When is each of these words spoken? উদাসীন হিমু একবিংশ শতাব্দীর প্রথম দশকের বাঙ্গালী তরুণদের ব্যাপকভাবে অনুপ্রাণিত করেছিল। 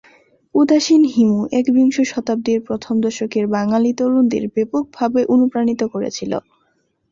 উদাসীন 0.55 1.01
হিমু 1.13 1.39
একবিংশ 1.59 1.97
শতাব্দীর 2.11 2.59
প্রথম 2.67 2.95
দশকের 3.05 3.45
বাঙ্গালী 3.47 3.91
তরুণদের 3.93 4.43
ব্যাপকভাবে 4.55 5.21
অনুপ্রাণিত 5.33 5.81
করেছিল। 5.93 6.31